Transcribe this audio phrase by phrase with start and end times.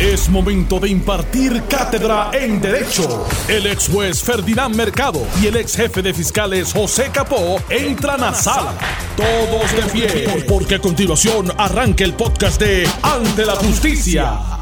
[0.00, 3.26] Es momento de impartir cátedra en Derecho.
[3.48, 8.34] El ex juez Ferdinand Mercado y el ex jefe de fiscales José Capó entran a
[8.34, 8.74] sala.
[9.16, 14.55] Todos de pie, porque a continuación arranca el podcast de Ante la Justicia.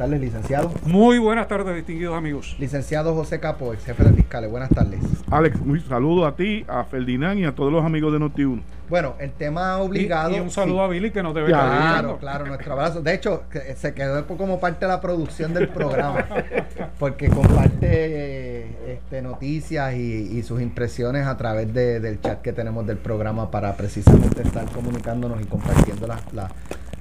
[0.00, 0.72] Buenas tardes, licenciado.
[0.86, 2.56] Muy buenas tardes, distinguidos amigos.
[2.58, 4.50] Licenciado José Capó, ex jefe de fiscales.
[4.50, 4.98] Buenas tardes.
[5.30, 8.62] Alex, un saludo a ti, a Ferdinand y a todos los amigos de Noti1.
[8.88, 10.30] Bueno, el tema obligado.
[10.30, 10.84] Y, y un saludo sí.
[10.84, 12.16] a Billy que nos debe Claro, viendo.
[12.18, 13.02] claro, nuestro abrazo.
[13.02, 16.24] De hecho, que se quedó como parte de la producción del programa,
[16.98, 19.98] porque comparte eh, este, noticias y,
[20.38, 24.64] y sus impresiones a través de- del chat que tenemos del programa para precisamente estar
[24.72, 26.50] comunicándonos y compartiendo las, las-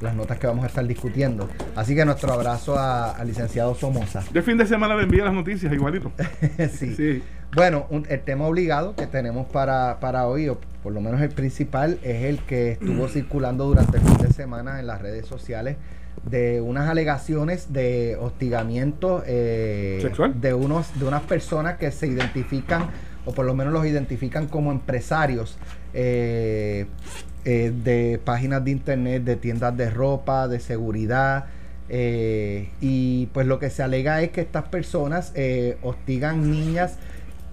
[0.01, 1.49] las notas que vamos a estar discutiendo.
[1.75, 4.23] Así que nuestro abrazo a- al licenciado Somoza.
[4.31, 6.11] De fin de semana le envié las noticias igualito.
[6.71, 6.95] sí.
[6.95, 7.23] Sí.
[7.55, 11.29] Bueno, un- el tema obligado que tenemos para, para hoy, o por lo menos el
[11.29, 15.77] principal, es el que estuvo circulando durante el fin de semana en las redes sociales
[16.29, 20.39] de unas alegaciones de hostigamiento eh, ¿Sexual?
[20.41, 22.87] de unos de unas personas que se identifican
[23.25, 25.57] o por lo menos los identifican como empresarios
[25.93, 26.87] eh,
[27.45, 31.45] eh, de páginas de internet, de tiendas de ropa, de seguridad.
[31.89, 36.97] eh, y pues lo que se alega es que estas personas eh, hostigan niñas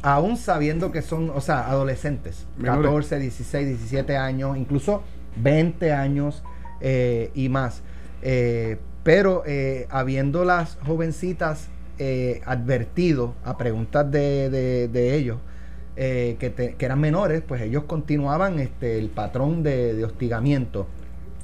[0.03, 2.83] aún sabiendo que son, o sea, adolescentes, Menores.
[2.85, 5.03] 14, 16, 17 años, incluso
[5.37, 6.43] 20 años
[6.81, 7.83] eh, y más.
[8.23, 15.39] Eh, pero eh, habiendo las jovencitas eh, advertido a preguntas de, de- de ellos
[15.97, 20.87] eh, que, te- que eran menores, pues ellos continuaban este, el patrón de, de hostigamiento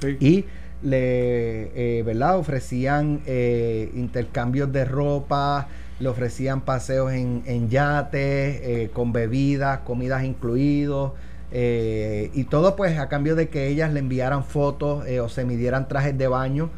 [0.00, 0.17] Sí.
[0.20, 0.44] y
[0.83, 2.36] le eh, ¿verdad?
[2.39, 5.69] ofrecían eh, intercambios de ropa,
[6.00, 11.12] le ofrecían paseos en, en yates, con bebidas, comidas incluidos,
[11.53, 16.19] y todo pues a cambio de que ellas le enviaran fotos o se midieran trajes
[16.19, 16.70] de baño,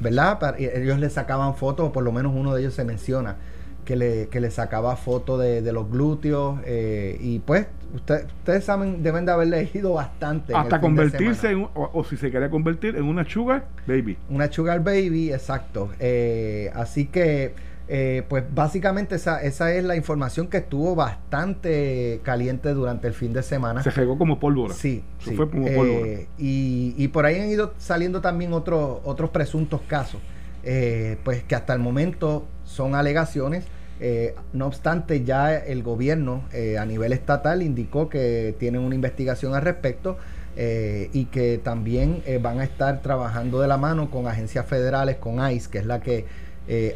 [0.00, 0.38] ¿verdad?
[0.38, 3.36] Para- ellos le sacaban fotos, o por lo menos uno de ellos se menciona,
[3.84, 8.64] que le, que le sacaba fotos de, de los glúteos, eh, y pues usted- ustedes
[8.64, 10.54] saben, deben de haber leído bastante.
[10.54, 14.16] Hasta convertirse en, un- o, o si se quería convertir en una sugar baby.
[14.28, 15.90] Una sugar baby, exacto.
[15.98, 17.54] Eh, así que,
[17.92, 23.32] eh, pues básicamente esa, esa es la información que estuvo bastante caliente durante el fin
[23.32, 23.82] de semana.
[23.82, 24.74] Se regó como pólvora.
[24.74, 25.36] Sí, Eso sí.
[25.36, 26.06] fue como pólvora.
[26.38, 30.20] y, y por ahí han ido saliendo también otros otros presuntos casos,
[30.62, 33.64] eh, pues que hasta el momento son alegaciones.
[34.00, 39.54] Eh, no obstante, ya el gobierno eh, a nivel estatal indicó que tienen una investigación
[39.54, 40.16] al respecto
[40.56, 45.38] eh, y que también van a estar trabajando de la mano con agencias federales, con
[45.50, 46.26] ICE, que es la que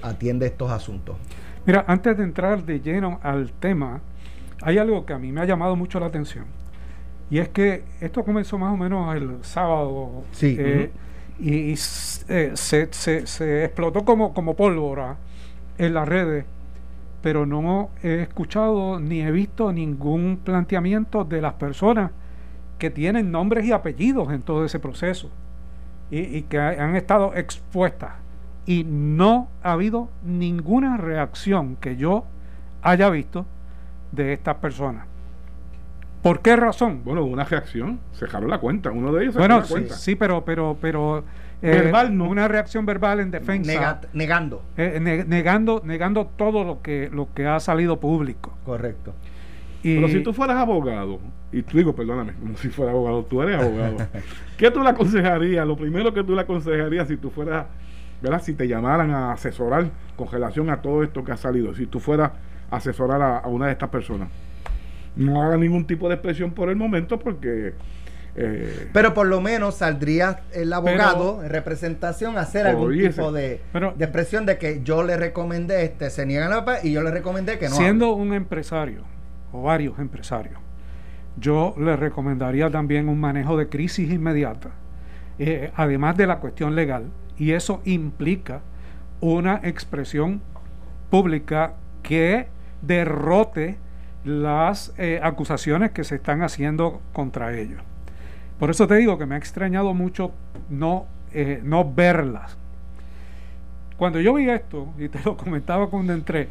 [0.03, 1.17] atiende estos asuntos.
[1.67, 4.01] Mira, antes de entrar de lleno al tema,
[4.63, 6.45] hay algo que a mí me ha llamado mucho la atención.
[7.31, 10.23] Y es que esto comenzó más o menos el sábado.
[10.33, 10.57] Sí.
[11.41, 15.17] Y, y s- se, se- se explotó como, como pólvora
[15.79, 16.45] en las redes.
[17.25, 22.11] Pero no he escuchado ni he visto ningún planteamiento de las personas
[22.79, 25.31] que tienen nombres y apellidos en todo ese proceso
[26.11, 28.13] y, y que ha- han estado expuestas
[28.67, 32.27] y no ha habido ninguna reacción que yo
[32.83, 33.47] haya visto
[34.13, 35.07] de estas personas.
[36.23, 37.01] ¿Por qué razón?
[37.05, 38.01] Bueno, una reacción.
[38.13, 38.91] Cerraron la cuenta.
[38.91, 39.95] Uno de ellos cerró Bueno, la sí, cuenta.
[39.95, 41.25] sí, pero, pero, pero
[41.63, 42.29] Verbal no.
[42.29, 44.63] una reacción verbal en defensa, Nega- negando.
[44.77, 48.57] eh, ne- negando, negando todo lo que, lo que ha salido público.
[48.65, 49.15] Correcto.
[49.83, 51.21] Y, Pero si tú fueras abogado,
[51.53, 53.97] y tú digo, perdóname, como si fuera abogado, tú eres abogado,
[54.59, 55.67] ¿qué tú le aconsejarías?
[55.67, 57.67] Lo primero que tú le aconsejarías si tú fueras,
[58.23, 58.43] ¿verdad?
[58.43, 62.01] Si te llamaran a asesorar con relación a todo esto que ha salido, si tú
[62.01, 62.33] fueras
[62.71, 64.29] a asesorar a, a una de estas personas.
[65.17, 67.73] No haga ningún tipo de expresión por el momento porque...
[68.37, 73.33] eh, Pero por lo menos saldría el abogado en representación a hacer algún Oye, tipo
[73.33, 76.85] de, Pero- de expresión de que yo le recomendé este, se niegan a la paz
[76.85, 77.75] y yo le recomendé que no.
[77.75, 79.03] siendo un empresario
[79.53, 80.59] o varios empresarios,
[81.37, 84.71] yo le recomendaría también un manejo de crisis inmediata,
[85.39, 87.05] eh, además de la cuestión legal,
[87.37, 88.61] y eso implica
[89.21, 90.43] una expresión
[91.11, 92.49] pública que
[92.83, 93.79] derrote
[94.25, 97.83] las eh, acusaciones que se están haciendo contra ellos.
[98.59, 100.33] Por eso te digo que me ha extrañado mucho
[100.71, 102.57] no, eh, no verlas.
[103.97, 106.49] Cuando yo vi esto, y te lo comentaba cuando entré,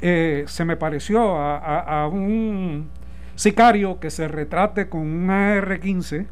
[0.00, 2.88] eh, se me pareció a, a- a un
[3.36, 6.26] sicario que se retrate con un AR-15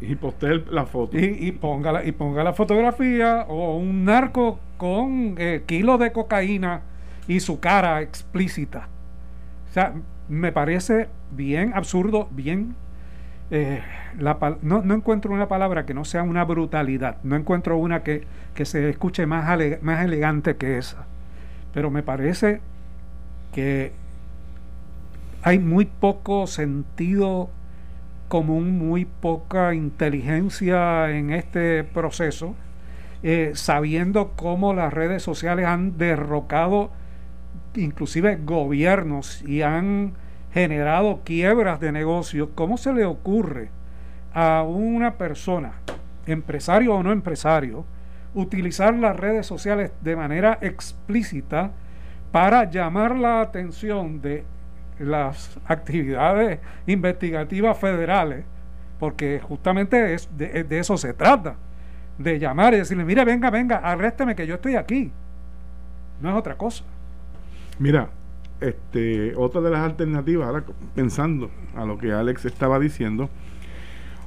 [0.00, 1.18] y posté la foto.
[1.18, 6.12] y, y ponga la, y ponga la fotografía o un narco con eh, kilos de
[6.12, 6.82] cocaína
[7.26, 8.88] y su cara explícita.
[9.70, 9.92] O sea,
[10.28, 12.74] me parece bien absurdo, bien
[13.50, 13.82] eh,
[14.62, 18.24] no, encuentro una palabra que no sea una brutalidad, no encuentro una que,
[18.54, 21.06] que se escuche más, más elegante que esa,
[21.72, 22.60] pero me parece
[23.52, 23.92] que
[25.42, 27.50] hay muy poco sentido
[28.28, 32.54] común, muy poca inteligencia en este proceso,
[33.22, 36.90] eh, sabiendo cómo las redes sociales han derrocado
[37.74, 40.12] inclusive gobiernos y han
[40.52, 43.70] generado quiebras de negocios, ¿cómo se le ocurre
[44.32, 45.72] a una persona,
[46.26, 47.84] empresario o no empresario,
[48.34, 51.72] utilizar las redes sociales de manera explícita
[52.32, 54.44] para llamar la atención de
[54.98, 58.44] las actividades investigativas federales,
[58.98, 61.54] porque justamente es de, de, eso se trata,
[62.18, 65.12] de llamar y decirle, mire, venga, venga, arrésteme que yo estoy aquí.
[66.20, 66.84] No es otra cosa.
[67.78, 68.08] Mira,
[68.60, 70.64] este, otra de las alternativas, ahora
[70.94, 73.30] pensando a lo que Alex estaba diciendo,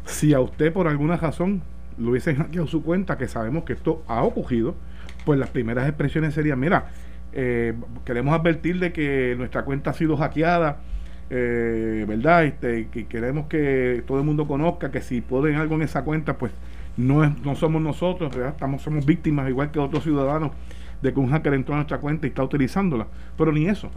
[0.06, 1.62] si a usted por alguna razón
[1.98, 4.76] lo hubiesen hackeado su cuenta, que sabemos que esto ha ocurrido,
[5.26, 6.92] pues las primeras expresiones serían, mira,
[7.34, 7.74] eh,
[8.06, 10.80] queremos advertir de que nuestra cuenta ha sido hackeada,
[11.30, 12.46] eh, ¿verdad?
[12.46, 16.38] Este, que queremos que todo el mundo conozca que si ponen algo en esa cuenta,
[16.38, 16.52] pues
[16.98, 18.36] no, es, no somos nosotros.
[18.36, 20.52] Estamos, somos víctimas, igual que otros ciudadanos,
[21.02, 23.08] de que un hacker entró a nuestra cuenta y está utilizándola.
[23.38, 23.90] Pero ni eso,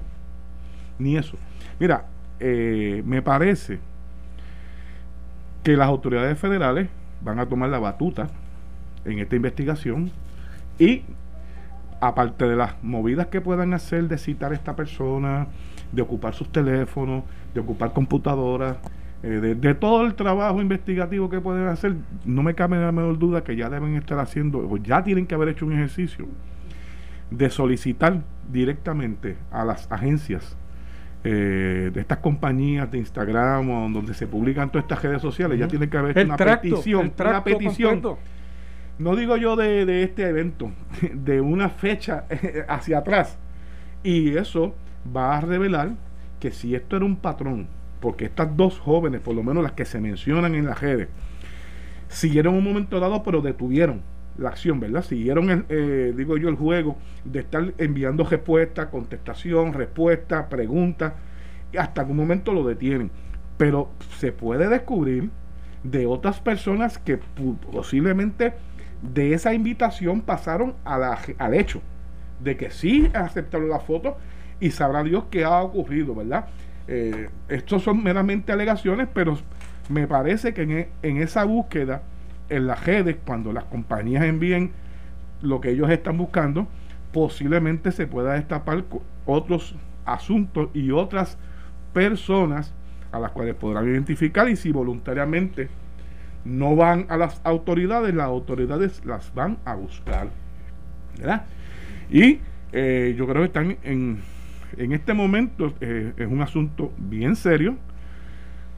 [0.99, 1.37] ni eso.
[1.79, 2.07] Mira,
[2.41, 3.79] eh, me parece
[5.63, 6.89] que las autoridades federales
[7.23, 8.29] van a tomar la batuta
[9.05, 10.11] en esta investigación
[10.79, 11.03] y
[12.01, 15.47] aparte de las movidas que puedan hacer de citar a esta persona,
[15.93, 17.25] de ocupar sus teléfonos,
[17.55, 18.77] de ocupar computadoras,
[19.23, 21.95] eh, de, todo el trabajo investigativo que pueden hacer,
[22.27, 25.35] no me cabe la menor duda que ya deben estar haciendo, o ya tienen que
[25.35, 26.27] haber hecho un ejercicio
[27.31, 30.59] de solicitar directamente a las agencias
[31.27, 35.67] eh, de estas compañías de Instagram o donde se publican todas estas redes sociales, ya
[35.67, 38.03] tienen que haber una petición, una petición.
[38.99, 40.71] no digo yo de, este evento,
[41.15, 42.27] de una fecha
[42.69, 43.39] hacia atrás.
[44.03, 44.75] Y eso
[45.17, 45.93] va a revelar
[46.39, 47.69] que si esto era un patrón,
[48.01, 51.09] porque estas dos jóvenes, por lo menos las que se mencionan en las redes,
[52.09, 54.03] siguieron un momento dado, pero detuvieron
[54.39, 55.03] la acción, ¿verdad?
[55.03, 61.13] Siguieron, el, eh, digo yo, el juego de estar enviando respuestas, contestación, respuesta, preguntas,
[61.73, 63.11] y hasta algún momento lo detienen.
[63.57, 65.31] Pero se puede descubrir
[65.83, 67.19] de otras personas que
[67.73, 68.55] posiblemente
[69.03, 71.83] de esa invitación pasaron al hecho
[72.41, 74.17] de que sí aceptaron la foto
[74.61, 76.47] y sabrá Dios qué ha ocurrido, ¿verdad?
[76.89, 79.39] Eh, estos son meramente alegaciones, pero
[79.89, 82.03] me parece que en, e, en, esa búsqueda,
[82.49, 84.73] en las redes, cuando las compañías envíen
[85.43, 86.67] lo que ellos están buscando,
[87.13, 88.85] posiblemente se pueda destapar
[89.27, 89.75] otros
[90.05, 91.39] asuntos y otras
[91.93, 92.75] personas
[93.13, 95.69] a las cuales podrán identificar y si voluntariamente
[96.45, 100.29] no van a las autoridades, las autoridades las van a buscar.
[101.19, 101.45] ¿verdad?
[102.11, 102.41] Y
[102.73, 104.21] eh, yo creo que están en,
[104.77, 107.77] en este momento, eh, es un asunto bien serio.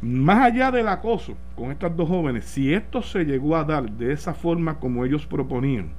[0.02, 4.12] Más allá del acoso con estas dos jóvenes, si esto se llegó a dar de
[4.12, 5.90] esa forma como ellos proponían,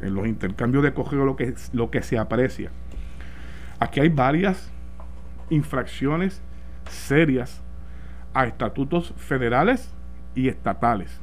[0.00, 2.70] en los intercambios de correo lo que, lo que se aprecia,
[3.78, 4.72] aquí hay varias
[5.50, 6.40] infracciones
[6.88, 7.62] serias
[8.32, 9.92] a estatutos federales
[10.34, 11.20] y estatales.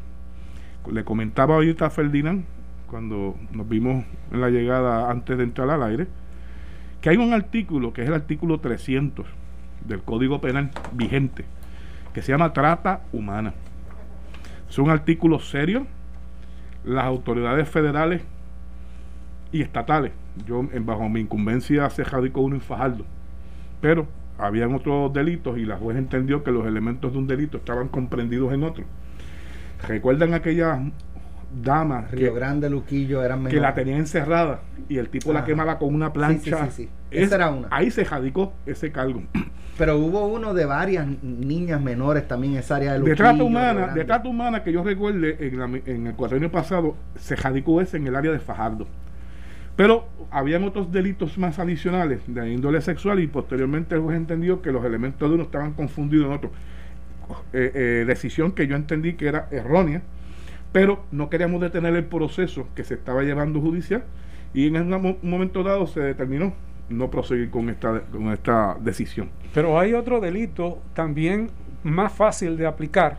[0.92, 2.46] Le comentaba ahorita a Ferdinand,
[2.88, 6.08] cuando nos vimos en la llegada antes de entrar al aire,
[7.02, 9.26] que hay un artículo, que es el artículo 300
[9.86, 11.46] del Código Penal vigente,
[12.18, 13.54] que se llama trata humana.
[14.68, 15.86] Es un artículo serio.
[16.84, 18.24] Las autoridades federales
[19.52, 20.14] y estatales,
[20.48, 23.06] yo bajo mi incumbencia se radicó uno en Fajardo,
[23.82, 24.08] pero
[24.40, 28.52] habían otros delitos y la juez entendió que los elementos de un delito estaban comprendidos
[28.52, 28.84] en otro.
[29.88, 30.82] ¿Recuerdan aquella
[31.62, 35.94] dama Río Grande, Luquillo, eran que la tenía encerrada y el tipo la quemaba con
[35.94, 36.72] una plancha?
[36.72, 37.68] Sí, Esa era una.
[37.70, 39.22] Ahí se radicó ese cargo.
[39.78, 43.16] Pero hubo uno de varias niñas menores también en esa área de Luquillo.
[43.16, 47.36] De trata humana, de trata humana que yo recuerde en, en el cuatrienio pasado se
[47.36, 48.88] radicó ese en el área de Fajardo.
[49.76, 54.84] Pero habían otros delitos más adicionales de índole sexual y posteriormente hemos entendido que los
[54.84, 56.52] elementos de uno estaban confundidos en otro.
[57.54, 60.02] Eh, eh, decisión que yo entendí que era errónea,
[60.72, 64.04] pero no queríamos detener el proceso que se estaba llevando judicial
[64.54, 66.54] y en un momento dado se determinó
[66.90, 69.30] no proseguir con esta, con esta decisión.
[69.54, 71.50] Pero hay otro delito también
[71.84, 73.18] más fácil de aplicar,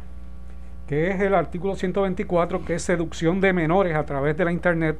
[0.87, 4.98] que es el artículo 124, que es seducción de menores a través de la Internet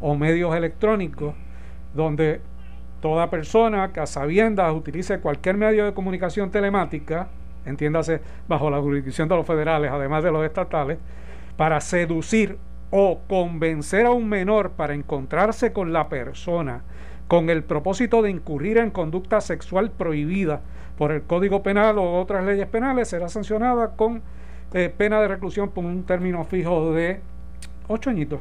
[0.00, 1.34] o medios electrónicos,
[1.94, 2.40] donde
[3.00, 7.28] toda persona que a sabiendas utilice cualquier medio de comunicación telemática,
[7.64, 10.98] entiéndase bajo la jurisdicción de los federales, además de los estatales,
[11.56, 12.56] para seducir
[12.90, 16.82] o convencer a un menor para encontrarse con la persona
[17.28, 20.62] con el propósito de incurrir en conducta sexual prohibida
[20.96, 24.22] por el Código Penal o otras leyes penales, será sancionada con
[24.72, 27.20] eh, pena de reclusión por un término fijo de
[27.86, 28.40] ocho añitos.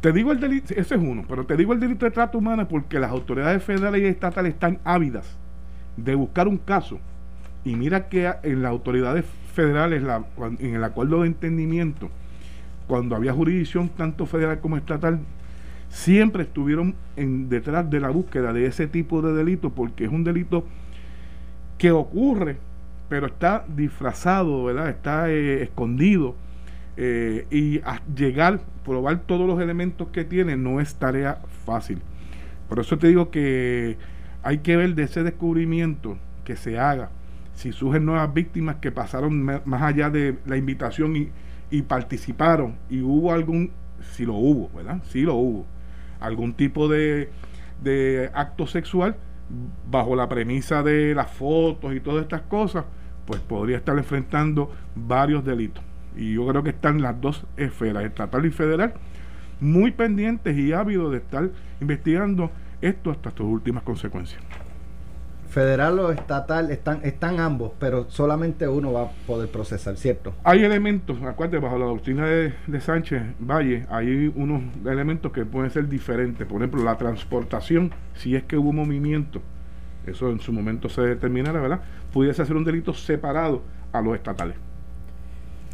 [0.00, 2.68] Te digo el delito, ese es uno, pero te digo el delito de trato humano
[2.68, 5.36] porque las autoridades federales y estatales están ávidas
[5.96, 7.00] de buscar un caso.
[7.64, 10.04] Y mira que en las autoridades federales,
[10.60, 12.08] en el acuerdo de entendimiento,
[12.86, 15.18] cuando había jurisdicción tanto federal como estatal,
[15.88, 20.24] siempre estuvieron en, detrás de la búsqueda de ese tipo de delito porque es un
[20.24, 20.64] delito
[21.78, 22.56] que ocurre,
[23.08, 24.90] pero está disfrazado, ¿verdad?
[24.90, 26.34] Está eh, escondido
[26.96, 32.00] eh, y a llegar, probar todos los elementos que tiene no es tarea fácil.
[32.68, 33.96] Por eso te digo que
[34.42, 37.10] hay que ver de ese descubrimiento que se haga,
[37.54, 41.28] si surgen nuevas víctimas que pasaron más allá de la invitación y,
[41.70, 43.70] y participaron y hubo algún,
[44.12, 45.02] si lo hubo, ¿verdad?
[45.04, 45.66] Si lo hubo,
[46.20, 47.30] algún tipo de,
[47.82, 49.16] de acto sexual
[49.90, 52.84] bajo la premisa de las fotos y todas estas cosas,
[53.26, 55.82] pues podría estar enfrentando varios delitos.
[56.16, 58.94] Y yo creo que están las dos esferas, estatal y federal,
[59.60, 64.42] muy pendientes y ávidos de estar investigando esto hasta sus últimas consecuencias.
[65.58, 70.32] Federal o estatal están, están ambos, pero solamente uno va a poder procesar, ¿cierto?
[70.44, 75.72] Hay elementos, acuérdate, bajo la doctrina de, de, Sánchez Valle, hay unos elementos que pueden
[75.72, 76.46] ser diferentes.
[76.46, 79.42] Por ejemplo, la transportación, si es que hubo movimiento,
[80.06, 81.80] eso en su momento se determinará, ¿verdad?
[82.12, 83.60] Pudiese ser un delito separado
[83.92, 84.54] a los estatales.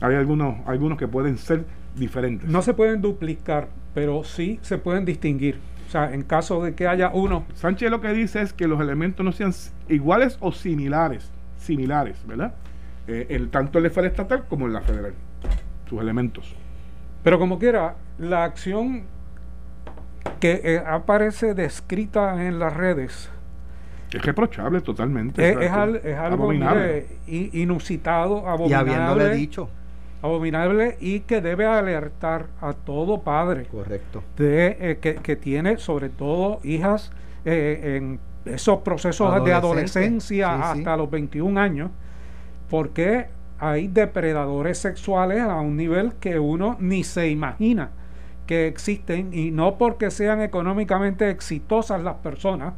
[0.00, 2.48] Hay algunos, algunos que pueden ser diferentes.
[2.48, 5.58] No se pueden duplicar, pero sí se pueden distinguir.
[5.94, 7.44] Sea, en caso de que haya uno.
[7.54, 9.52] Sánchez lo que dice es que los elementos no sean
[9.88, 12.52] iguales o similares, similares, ¿verdad?
[13.06, 15.14] Eh, el, tanto en la esfera estatal como en la federal,
[15.88, 16.52] sus elementos.
[17.22, 19.04] Pero como quiera, la acción
[20.40, 23.30] que eh, aparece descrita en las redes
[24.12, 25.48] es reprochable totalmente.
[25.48, 26.52] Es, es, algo
[27.28, 28.90] inusitado, abominable.
[28.90, 29.68] Y habiéndole dicho
[30.24, 34.22] abominable y que debe alertar a todo padre correcto.
[34.38, 37.12] de eh, que, tiene sobre todo hijas
[37.44, 40.70] eh, en esos procesos de adolescencia.
[40.70, 41.90] hasta los 21 años
[42.70, 43.26] porque
[43.58, 47.90] hay depredadores sexuales a un nivel que uno ni se imagina
[48.46, 52.72] que existen y no porque sean económicamente exitosas las personas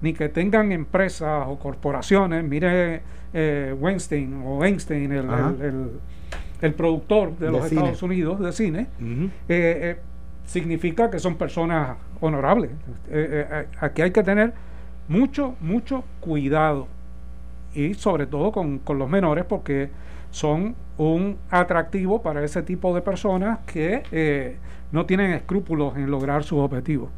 [0.00, 2.42] ni que tengan empresas o corporaciones.
[2.44, 3.02] Mire
[3.34, 5.28] eh, Weinstein o Einstein el
[5.60, 5.90] el
[6.74, 9.96] productor de, los Estados Unidos de cine, eh, eh,
[10.46, 12.70] significa que son personas honorables.
[13.10, 14.54] Eh, aquí hay que tener
[15.08, 16.88] mucho, mucho cuidado
[17.74, 19.90] y sobre todo con, con, los menores porque
[20.30, 24.56] son un atractivo para ese tipo de personas que
[24.92, 27.10] no tienen escrúpulos en lograr sus objetivos.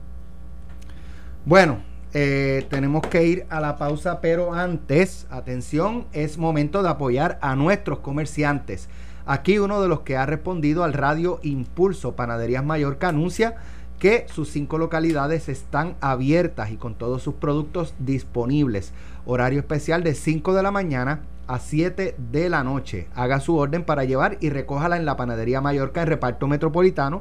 [1.45, 1.79] Bueno,
[2.13, 8.01] tenemos que ir a la pausa, pero antes, atención, es momento de apoyar a nuestros
[8.01, 8.89] comerciantes.
[9.29, 13.57] Aquí uno de los que ha respondido al radio Impulso Panaderías Mallorca anuncia
[13.99, 18.95] que sus cinco localidades están abiertas y con todos sus productos disponibles.
[19.27, 23.07] Horario especial de 5 de la mañana a 7 de la noche.
[23.15, 27.21] Haga su orden para llevar y recójala en la Panadería Mallorca en reparto metropolitano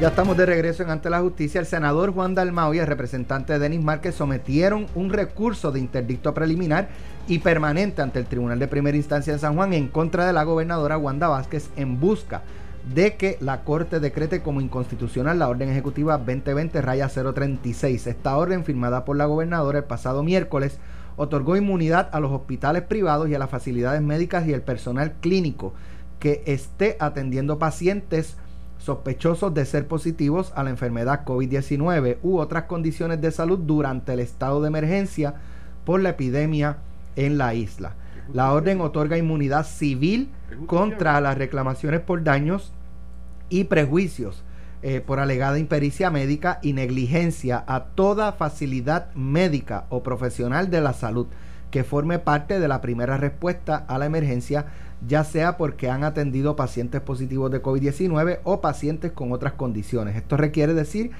[0.04, 1.62] Ya estamos de regreso en Ante la Justicia.
[1.62, 6.90] El senador Juan Dalmau y el representante Denis Márquez sometieron un recurso de interdicto preliminar
[7.26, 10.44] y permanente ante el Tribunal de Primera Instancia de San Juan en contra de la
[10.44, 12.42] gobernadora Wanda Vázquez en busca
[12.94, 18.06] de que la Corte decrete como inconstitucional la orden ejecutiva 2020 raya 036.
[18.06, 20.80] Esta orden firmada por la gobernadora el pasado miércoles
[21.16, 25.74] otorgó inmunidad a los hospitales privados y a las facilidades médicas y el personal clínico
[26.20, 28.36] que esté atendiendo pacientes
[28.84, 34.20] sospechosos de ser positivos a la enfermedad COVID-19 u otras condiciones de salud durante el
[34.20, 35.36] estado de emergencia
[35.86, 36.78] por la epidemia
[37.16, 37.94] en la isla.
[38.34, 40.30] La orden otorga inmunidad civil
[40.68, 42.74] contra las reclamaciones por daños
[43.50, 44.44] y prejuicios
[44.82, 50.92] eh, por alegada impericia médica y negligencia a toda facilidad médica o profesional de la
[50.92, 51.28] salud
[51.72, 54.66] que forme parte de la primera respuesta a la emergencia,
[55.08, 60.16] ya sea porque han atendido pacientes positivos de COVID-19 o pacientes con otras condiciones.
[60.16, 61.12] Esto requiere decir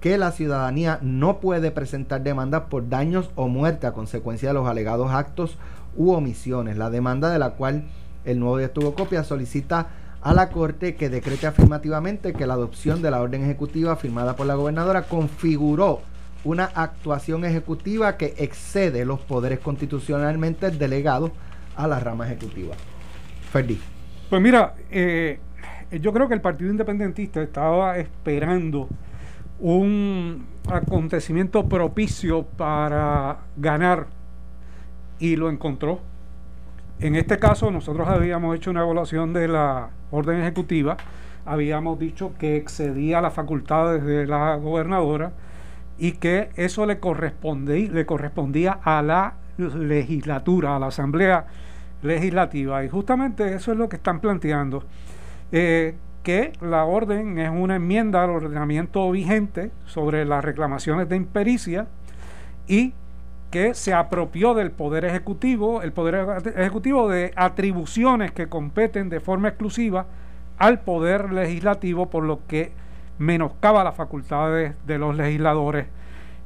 [0.00, 4.68] que la ciudadanía no puede presentar demandas por daños o muerte a consecuencia de los
[4.68, 5.58] alegados actos
[5.96, 6.76] u omisiones.
[6.76, 7.84] La demanda de la cual
[8.24, 9.88] el nuevo día tuvo copia solicita
[10.22, 14.46] a la Corte que decrete afirmativamente que la adopción de la orden ejecutiva firmada por
[14.46, 16.00] la gobernadora configuró
[16.44, 21.30] una actuación ejecutiva que excede los poderes constitucionalmente delegados
[21.76, 22.74] a la rama ejecutiva.
[23.50, 23.80] Ferdi.
[24.28, 25.38] Pues mira, eh,
[26.00, 28.88] yo creo que el Partido Independentista estaba esperando
[29.60, 34.06] un acontecimiento propicio para ganar
[35.18, 36.00] y lo encontró.
[36.98, 40.96] En este caso, nosotros habíamos hecho una evaluación de la orden ejecutiva,
[41.44, 45.32] habíamos dicho que excedía las facultades de la gobernadora
[45.98, 51.46] y que eso le correspondía, le correspondía a la legislatura, a la asamblea
[52.06, 52.84] legislativa.
[52.84, 54.84] Y justamente eso es lo que están planteando,
[55.52, 61.86] eh, que la orden es una enmienda al ordenamiento vigente sobre las reclamaciones de impericia
[62.66, 62.94] y
[63.50, 69.48] que se apropió del Poder Ejecutivo, el Poder Ejecutivo de atribuciones que competen de forma
[69.48, 70.06] exclusiva
[70.58, 72.72] al Poder Legislativo, por lo que
[73.18, 75.86] menoscaba las facultades de los legisladores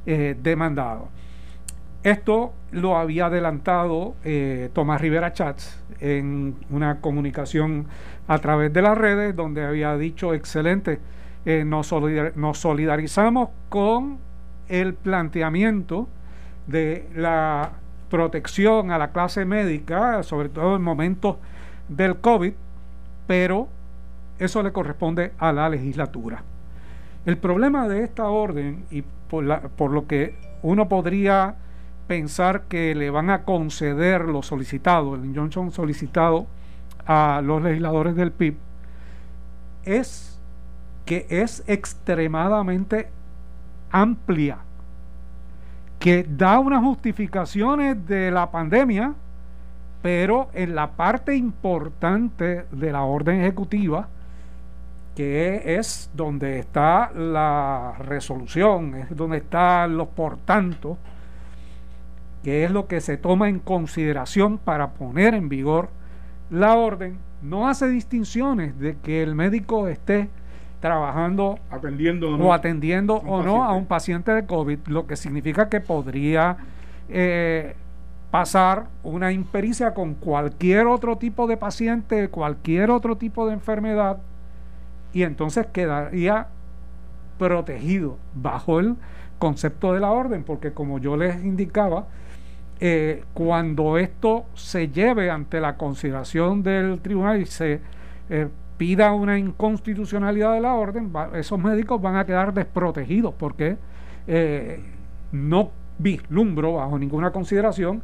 [0.05, 1.09] eh, demandados.
[2.03, 7.85] Esto lo había adelantado eh, Tomás Rivera Chats en una comunicación
[8.27, 10.99] a través de las redes, donde había dicho, excelente,
[11.45, 11.93] eh, nos,
[12.35, 14.17] nos solidarizamos con
[14.67, 16.07] el planteamiento
[16.65, 17.73] de la
[18.09, 21.37] protección a la clase médica, sobre todo en momentos
[21.87, 22.53] del COVID,
[23.27, 23.67] pero
[24.39, 26.43] eso le corresponde a la legislatura.
[27.27, 31.55] El problema de esta orden, y por, la, por lo que uno podría
[32.11, 36.45] pensar que le van a conceder lo solicitado, el injunction solicitado
[37.05, 38.57] a los legisladores del PIB,
[39.85, 40.37] es
[41.05, 43.07] que es extremadamente
[43.91, 44.57] amplia
[45.99, 49.13] que da unas justificaciones de la pandemia,
[50.01, 54.09] pero en la parte importante de la orden ejecutiva,
[55.15, 60.97] que es donde está la resolución, es donde están los por tanto,
[62.43, 65.89] que es lo que se toma en consideración para poner en vigor
[66.49, 70.29] la orden, no hace distinciones de que el médico esté
[70.79, 75.79] trabajando atendiendo o, atendiendo o no a un paciente de COVID, lo que significa que
[75.79, 76.57] podría
[77.07, 77.75] eh,
[78.31, 84.17] pasar una impericia con cualquier otro tipo de paciente, cualquier otro tipo de enfermedad,
[85.13, 86.47] y entonces quedaría
[87.37, 88.95] protegido bajo el
[89.41, 92.05] concepto de la orden, porque como yo les indicaba,
[92.79, 97.81] eh, cuando esto se lleve ante la consideración del tribunal y se
[98.29, 103.77] eh, pida una inconstitucionalidad de la orden, esos médicos van a quedar desprotegidos porque
[104.27, 104.79] eh,
[105.31, 108.03] no vislumbro bajo ninguna consideración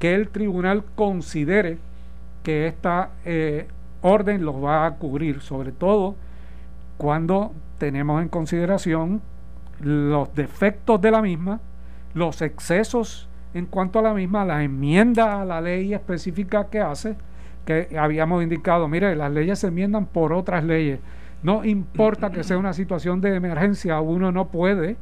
[0.00, 1.78] que el tribunal considere
[2.42, 3.10] que esta
[4.00, 6.16] orden los va a cubrir, sobre todo
[6.96, 9.22] cuando tenemos en consideración
[9.82, 11.60] los defectos de la misma,
[12.14, 17.16] los excesos en cuanto a la misma, la enmienda a la ley específica que hace,
[17.64, 21.00] que habíamos indicado, mire, las leyes se enmiendan por otras leyes.
[21.42, 24.96] No importa que sea una situación de emergencia, uno no puede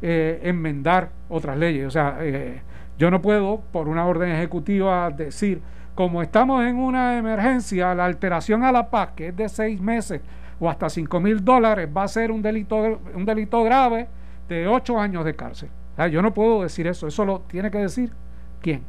[0.00, 1.86] eh, enmendar otras leyes.
[1.86, 2.60] O sea, eh,
[2.98, 5.60] yo no puedo, por una orden ejecutiva, decir,
[5.94, 10.20] como estamos en una emergencia, la alteración a la paz, que es de seis meses
[10.60, 14.08] o hasta cinco mil dólares, va a ser un delito, un delito grave
[14.48, 15.68] de ocho años de cárcel.
[16.10, 18.12] yo no puedo decir eso, eso lo tiene que decir
[18.60, 18.82] quién,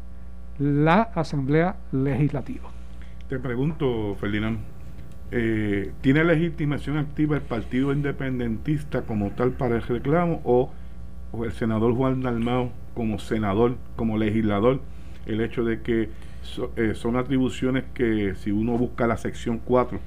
[0.58, 2.69] la Asamblea Legislativa.
[3.28, 4.60] Te pregunto, Ferdinand,
[5.32, 10.72] eh, ¿tiene legitimación activa el Partido Independentista como tal para el reclamo o,
[11.43, 14.82] el senador Juan Dalmao como senador, como legislador,
[15.28, 16.10] el hecho de que
[16.76, 20.00] eh, son atribuciones que si uno busca la sección 4,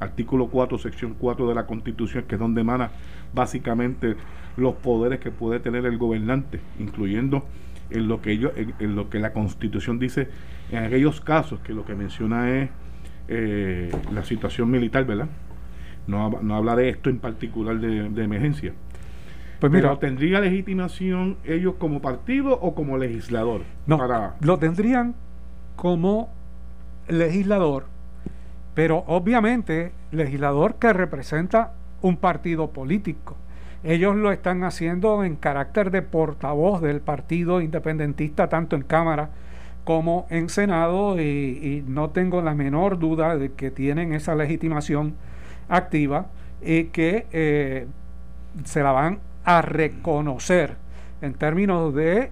[0.00, 2.90] artículo 4, sección 4 de la Constitución, que es donde emana
[3.32, 4.16] básicamente
[4.56, 7.44] los poderes que puede tener el gobernante, incluyendo
[7.90, 10.28] en lo que ellos, en lo que la Constitución dice
[10.70, 12.70] en aquellos casos que lo que menciona es
[13.28, 15.28] eh, la situación militar, ¿verdad?
[16.06, 18.72] No, no, habla de esto en particular de, emergencia.
[19.60, 23.62] Pues mira, ¿tendría legitimación ellos como partido o como legislador?
[23.86, 24.00] No,
[24.40, 25.14] lo tendrían
[25.76, 26.32] como
[27.08, 27.86] legislador,
[28.74, 33.36] pero obviamente legislador que representa un partido político.
[33.82, 39.30] Ellos lo están haciendo en carácter de portavoz del partido independentista, tanto en Cámara
[39.84, 45.14] como en Senado, y, no tengo la menor duda de que tienen esa legitimación
[45.68, 46.26] activa
[46.62, 47.86] y que eh,
[48.64, 50.76] se la van a reconocer
[51.22, 52.30] en términos de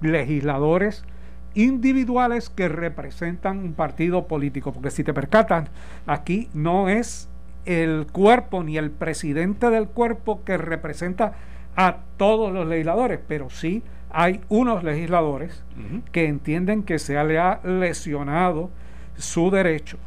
[0.00, 1.04] legisladores
[1.54, 5.68] individuales que representan un partido político, porque si te percatas,
[6.06, 7.28] aquí no es
[7.64, 11.34] el cuerpo ni el presidente del cuerpo que representa
[11.76, 15.64] a todos los legisladores, pero sí hay unos legisladores
[16.12, 18.70] que entienden que se le ha lesionado
[19.16, 19.98] su derecho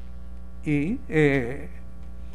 [0.65, 1.69] y eh,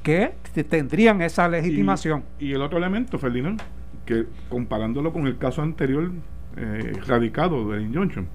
[0.03, 0.35] que
[0.69, 2.25] tendrían esa legitimación.
[2.39, 3.63] Y, el otro elemento, Ferdinand,
[4.05, 6.11] que comparándolo con el caso anterior
[6.57, 8.29] eh, radicado de Injunction,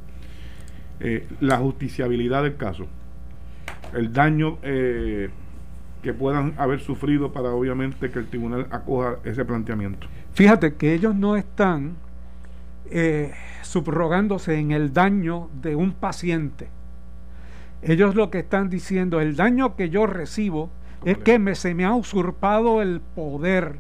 [1.00, 2.88] eh, la justiciabilidad del caso,
[3.94, 5.30] el daño eh,
[6.02, 10.08] que puedan haber sufrido para obviamente que el tribunal acoja ese planteamiento.
[10.34, 11.96] Fíjate que ellos no están
[12.90, 13.34] eh,
[13.64, 16.70] subrogándose en el daño de un paciente.
[17.82, 20.70] Ellos lo que están diciendo, el daño que yo recibo
[21.06, 23.80] es que me, se me ha usurpado el poder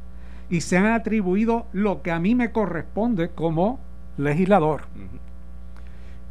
[0.49, 3.79] y se han atribuido lo que a mí me corresponde como
[4.17, 4.83] legislador.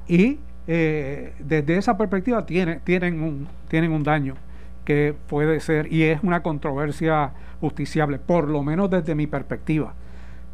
[0.09, 4.35] Y eh, desde esa perspectiva tiene, tienen, un, tienen un daño
[4.85, 9.95] que puede ser, y es una controversia justiciable, por lo menos desde mi perspectiva,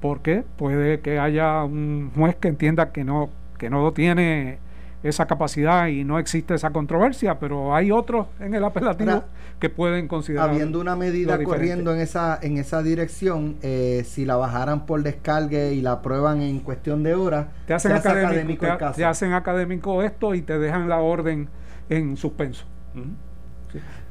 [0.00, 4.58] porque puede que haya un juez que entienda que no, que no tiene
[5.02, 9.24] esa capacidad y no existe esa controversia, pero hay otros en el apelativo
[9.58, 10.50] que pueden considerar.
[10.50, 15.74] Habiendo una medida corriendo en esa, en esa dirección, eh, si la bajaran por descargue
[15.74, 20.42] y la aprueban en cuestión de horas, te hacen académico, te, hacen académico esto y
[20.42, 21.48] te dejan la orden
[21.88, 22.64] en suspenso.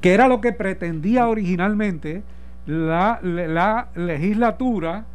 [0.01, 2.23] Que era lo que pretendía originalmente
[2.65, 5.06] la, la legislatura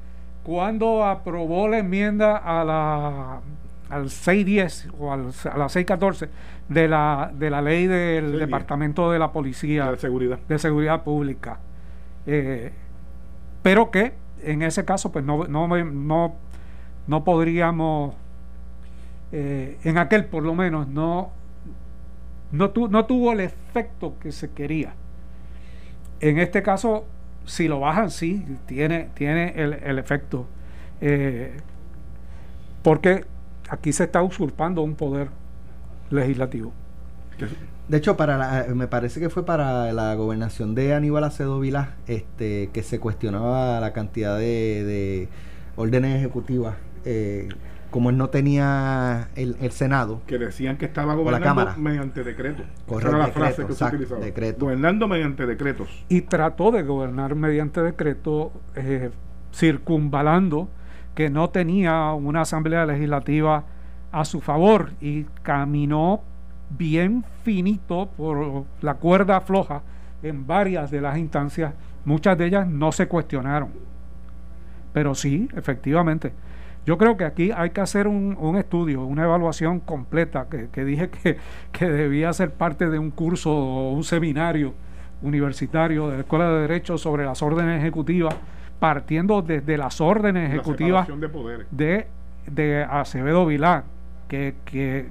[0.42, 3.40] cuando aprobó la enmienda a la
[3.88, 6.28] al 610 o al, a la 614
[6.68, 11.60] de la, de la ley del Departamento de la Policía de Seguridad, de seguridad Pública.
[12.26, 12.72] Eh,
[13.62, 16.34] pero que en ese caso pues no, no, no,
[17.06, 18.14] no podríamos,
[19.32, 21.30] eh, en aquel por lo menos, no,
[22.52, 24.94] no, no tuvo el efecto que se quería.
[26.20, 27.04] En este caso,
[27.44, 30.46] si lo bajan, sí, tiene, tiene el, el efecto.
[31.00, 31.56] Eh,
[32.82, 33.24] porque
[33.68, 35.28] aquí se está usurpando un poder
[36.10, 36.72] legislativo.
[37.88, 42.70] De hecho, para me parece que fue para la gobernación de Aníbal Acedo Vilá este,
[42.72, 45.28] que se cuestionaba la cantidad de,
[45.76, 46.76] órdenes ejecutivas.
[47.04, 47.48] Eh,
[47.90, 50.20] como él no tenía el, Senado.
[50.26, 52.62] Que decían que estaba gobernando mediante decreto.
[52.86, 54.20] Correcto, la frase que se utilizaba.
[54.58, 56.04] Gobernando mediante decretos.
[56.08, 59.10] Y trató de gobernar mediante decreto, eh,
[59.54, 60.68] circunvalando
[61.16, 63.64] que no tenía una asamblea legislativa
[64.12, 66.20] a su favor y caminó
[66.68, 69.80] bien finito por la cuerda floja
[70.22, 71.72] en varias de las instancias,
[72.04, 73.70] muchas de ellas no se cuestionaron.
[74.92, 76.32] Pero sí, efectivamente.
[76.84, 81.38] Yo creo que aquí hay que hacer un, estudio, una evaluación completa, que, dije que,
[81.72, 84.74] que, debía ser parte de un curso o un seminario
[85.22, 88.36] universitario de la Escuela de Derecho sobre las órdenes ejecutivas
[88.78, 91.08] partiendo desde las órdenes ejecutivas
[91.70, 92.06] de,
[92.46, 93.84] de, Acevedo Vilá,
[94.28, 95.10] que, que,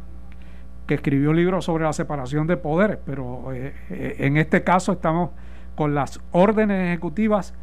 [0.88, 5.32] escribió un libro sobre la separación de poderes, pero eh, eh, en este caso estamos
[5.76, 7.54] con las órdenes ejecutivas,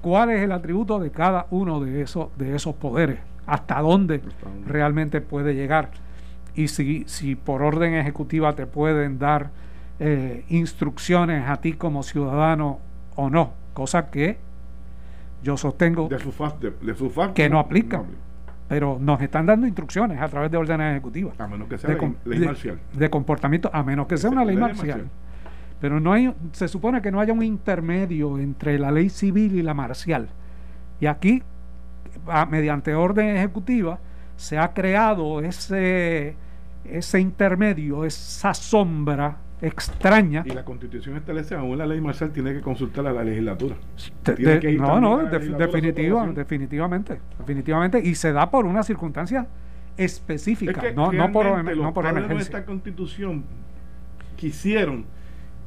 [0.00, 4.20] cuál es el atributo de cada uno de esos, de esos poderes, hasta dónde.
[4.66, 5.90] realmente puede llegar.
[6.54, 9.50] Y si, si por orden ejecutiva te pueden dar
[10.00, 12.80] eh, instrucciones a ti como ciudadano
[13.14, 14.36] o no, cosa que
[15.42, 16.18] yo sostengo de
[16.94, 18.02] su que no aplica.
[18.68, 21.38] Pero nos están dando instrucciones a través de órdenes ejecutivas.
[21.38, 22.78] A menos que sea de, ley, marcial.
[22.92, 25.10] De, comportamiento, a menos que sea una ley, marcial.
[25.80, 29.62] Pero no hay, se supone que no haya un intermedio entre la ley civil y
[29.62, 30.28] la marcial.
[31.00, 31.42] Y aquí,
[32.48, 33.98] mediante orden ejecutiva,
[34.36, 36.36] se ha creado ese,
[36.84, 40.42] ese intermedio, esa sombra extraña.
[40.44, 43.76] Y la constitución establece, aún la ley marcial tiene que consultar a la legislatura.
[44.78, 48.00] no, no, definitivamente, definitivamente.
[48.00, 49.46] Y se da por una circunstancia
[49.96, 51.46] específica, no, no por,
[51.76, 52.36] no por emergencia.
[52.36, 53.44] de esta constitución
[54.36, 55.04] quisieron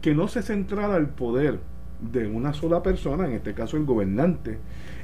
[0.02, 1.60] que no se centrara el poder
[2.00, 4.60] de una sola persona, en este caso el gobernante,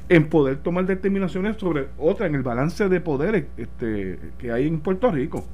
[0.08, 4.80] en poder tomar determinaciones sobre otra, en el balance de poderes este, que hay en
[4.80, 5.46] Puerto Rico,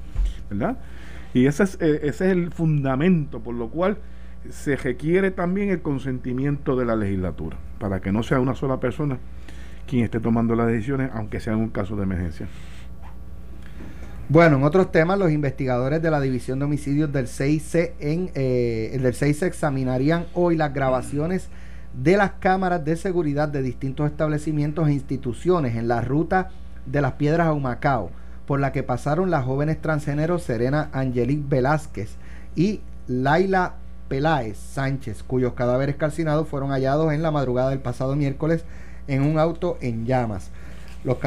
[0.49, 0.77] ¿verdad?
[1.33, 3.97] Y ese es, eh, ese es el fundamento por lo cual
[4.49, 9.19] se requiere también el consentimiento de la legislatura, para que no sea una sola persona
[9.87, 12.47] quien esté tomando las decisiones, aunque sea en un caso de emergencia.
[14.29, 18.95] Bueno, en otros temas, los investigadores de la División de Homicidios del 6C, en, eh,
[19.01, 21.49] del 6 examinarían hoy las grabaciones
[21.93, 26.49] de las cámaras de seguridad de distintos establecimientos e instituciones en la ruta
[26.85, 28.11] de las Piedras a Humacao,
[28.49, 32.15] por la que pasaron las jóvenes transgénero Serena Angelique Velázquez
[32.55, 33.75] y Laila
[34.07, 38.63] Peláez Sánchez, cuyos cadáveres calcinados fueron hallados en la madrugada del pasado miércoles
[39.07, 40.49] en un auto en llamas.
[41.03, 41.17] Los,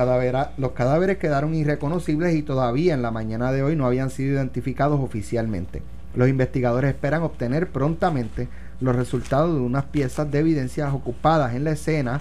[0.56, 4.98] los cadáveres quedaron irreconocibles y todavía en la mañana de hoy no habían sido identificados
[4.98, 5.80] oficialmente.
[6.16, 8.48] Los investigadores esperan obtener prontamente
[8.80, 12.18] los resultados de unas piezas de evidencias ocupadas en la escena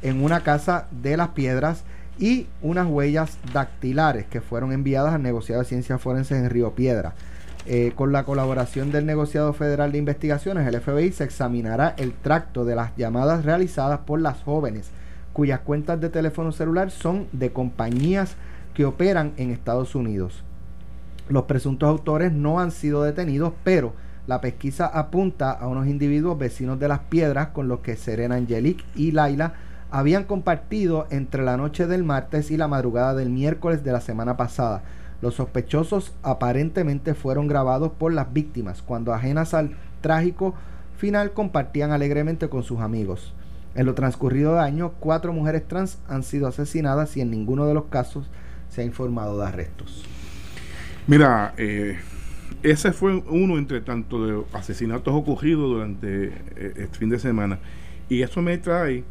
[0.00, 1.84] en una casa de las piedras
[2.18, 7.14] y unas huellas dactilares que fueron enviadas al negociado de ciencias forenses en Río Piedra.
[7.66, 12.64] Eh, con la colaboración del negociado federal de investigaciones, el FBI se examinará el tracto
[12.64, 14.90] de las llamadas realizadas por las jóvenes
[15.38, 18.34] cuyas cuentas de teléfono celular son de compañías
[18.74, 20.42] que operan en Estados Unidos.
[21.28, 23.92] Los presuntos autores no han sido detenidos, pero
[24.26, 28.84] la pesquisa apunta a unos individuos vecinos de las piedras con los que Serena Angelique
[28.96, 29.54] y Laila
[29.90, 34.36] habían compartido entre la noche del martes y la madrugada del miércoles de la semana
[34.36, 34.82] pasada.
[35.20, 40.54] Los sospechosos aparentemente fueron grabados por las víctimas cuando ajenas al trágico
[40.96, 43.34] final compartían alegremente con sus amigos.
[43.74, 47.74] En lo transcurrido de año, cuatro mujeres trans han sido asesinadas y en ninguno de
[47.74, 48.28] los casos
[48.68, 50.04] se ha informado de arrestos.
[51.06, 51.98] Mira, eh,
[52.62, 56.32] ese fue uno entre tanto de asesinatos ocurridos durante eh,
[56.76, 57.58] este fin de semana.
[58.08, 59.04] Y eso me trae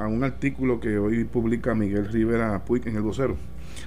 [0.00, 3.36] a un artículo que hoy publica Miguel Rivera Puig en el vocero.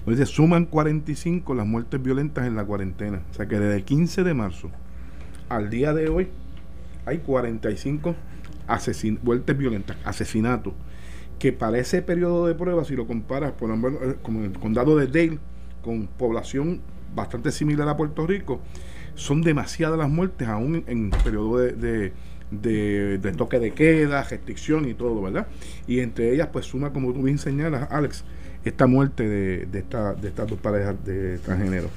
[0.06, 3.22] Donde dice, suman 45 las muertes violentas en la cuarentena.
[3.32, 4.70] O sea que desde el 15 de marzo
[5.50, 6.30] al día de hoy
[7.06, 8.16] hay 45
[8.68, 10.74] asesin vueltas violentas, asesinatos,
[11.40, 14.96] que para ese periodo de prueba, si lo comparas por ejemplo, eh, con el condado
[14.96, 15.40] de Dale,
[15.82, 16.82] con población
[17.14, 18.62] bastante similar a Puerto Rico,
[19.16, 22.14] son demasiadas las muertes, aún en periodo de,
[23.38, 25.48] toque de queda, restricción y todo, ¿verdad?
[25.88, 28.24] Y entre ellas, pues suma, como tú bien señalas, Alex,
[28.64, 31.90] esta muerte de, de, esta, de estas dos parejas de transgénero.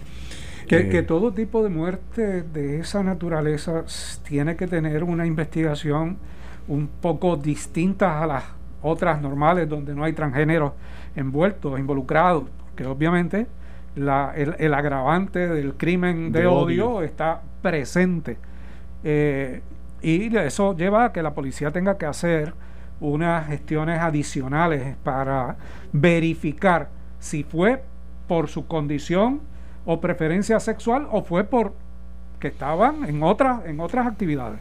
[0.66, 3.84] Que, que, eh, todo tipo de muerte de esa naturaleza
[4.26, 6.18] tiene que tener una investigación
[6.66, 8.44] un poco distintas a las
[8.82, 10.72] otras normales donde no hay transgéneros
[11.14, 13.46] envueltos, involucrados, que obviamente
[13.94, 18.36] la, el, agravante del crimen de, odio, está presente.
[19.02, 19.62] Eh,
[20.02, 22.54] y eso lleva a que la policía tenga que hacer
[23.00, 25.56] unas gestiones adicionales para
[25.92, 27.82] verificar si fue
[28.26, 29.40] por su condición
[29.84, 31.74] o preferencia sexual o fue por
[32.40, 34.60] que estaban en otras en otras actividades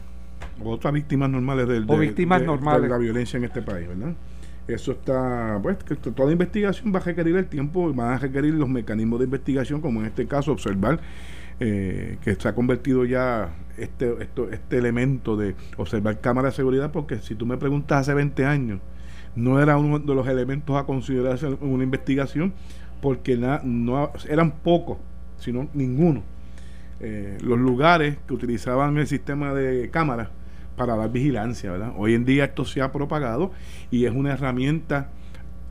[0.64, 2.82] otras víctimas normales del, de, víctimas normales.
[2.82, 4.14] de la violencia en este país, ¿verdad?
[4.66, 8.68] Eso está, pues, que toda investigación va a requerir el tiempo, van a requerir los
[8.68, 10.98] mecanismos de investigación, como en este caso observar
[11.60, 16.90] eh, que se ha convertido ya este, esto, este elemento de observar cámaras de seguridad,
[16.92, 18.80] porque si tú me preguntas hace 20 años,
[19.34, 22.54] no era uno de los elementos a considerarse en una investigación,
[23.00, 24.98] porque no eran pocos,
[25.38, 26.22] sino ninguno.
[27.00, 30.30] Eh, los lugares que utilizaban el sistema de cámaras
[30.76, 31.92] para dar vigilancia, ¿verdad?
[31.96, 33.52] Hoy en día esto se ha propagado
[33.90, 35.10] y es una herramienta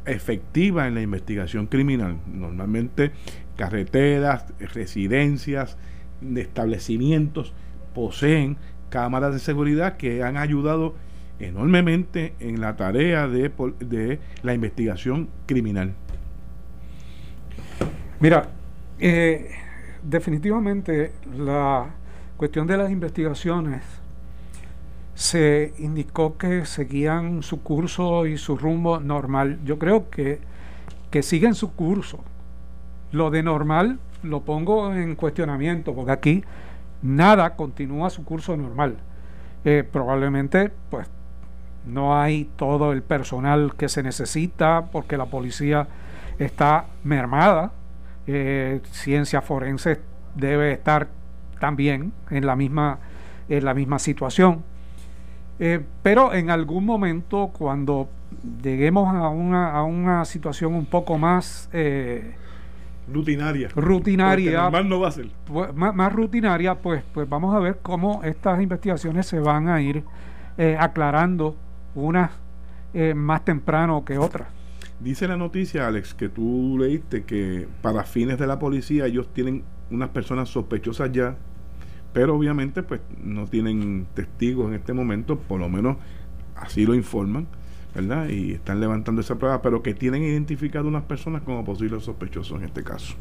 [0.05, 2.17] efectiva en la investigación criminal.
[2.31, 3.11] Normalmente
[3.55, 5.77] carreteras, residencias,
[6.35, 7.53] establecimientos
[7.93, 8.57] poseen
[8.89, 10.95] cámaras de seguridad que han ayudado
[11.39, 15.93] enormemente en la tarea de, la investigación criminal.
[18.19, 18.49] Mira,
[18.99, 19.51] eh,
[20.03, 21.87] definitivamente la
[22.37, 23.83] cuestión de las investigaciones
[25.13, 29.59] se indicó que seguían su curso y su rumbo normal.
[29.63, 30.39] Yo creo que,
[31.09, 32.23] que siguen su curso.
[33.15, 36.43] Lo de normal lo pongo en cuestionamiento, porque aquí
[37.01, 38.97] nada continúa su curso normal.
[39.63, 41.08] Eh, probablemente, pues,
[41.86, 45.88] no hay todo el personal que se necesita, porque la policía
[46.39, 47.71] está mermada.
[48.28, 50.01] Eh, ciencia forense
[50.36, 51.08] debe estar
[51.62, 52.99] también en la misma,
[53.47, 54.63] en la misma situación
[55.58, 58.10] eh, pero en algún momento, cuando
[58.62, 61.69] lleguemos a una, a una situación un poco más
[63.11, 65.29] rutinaria, rutinaria no va a ser.
[65.45, 70.03] Pues, más, rutinaria, pues, pues vamos a ver cómo estas investigaciones se van a ir
[70.57, 71.55] eh, aclarando
[71.93, 72.31] unas
[73.13, 74.47] más temprano que otras.
[75.01, 79.65] Dice la noticia, Alex, que tú leíste que para fines de la policía ellos tienen
[79.91, 81.35] unas personas sospechosas ya
[82.15, 85.97] pero obviamente pues no tienen testigos en este momento, por lo menos
[86.55, 87.45] así lo informan,
[87.95, 88.27] ¿verdad?
[88.27, 92.65] Y están levantando esa prueba, pero que tienen identificado unas personas como posibles sospechosos en
[92.65, 93.15] este caso.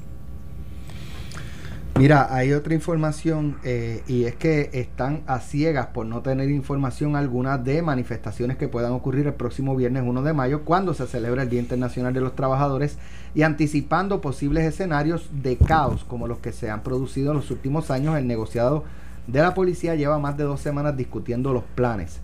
[1.97, 7.15] Mira, hay otra información eh, y es que están a ciegas por no tener información
[7.15, 11.45] alguna de manifestaciones que puedan ocurrir el próximo viernes 1 de mayo cuando se celebra
[11.45, 12.99] el Día Internacional de los Trabajadores
[13.33, 17.93] y anticipando posibles escenarios de caos como los que se han producido en los últimos
[17.93, 18.19] años.
[18.19, 18.83] El negociado
[19.29, 22.21] de la policía lleva más de dos semanas discutiendo los planes.